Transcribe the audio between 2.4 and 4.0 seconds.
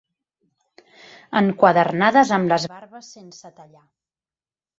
les barbes sense tallar.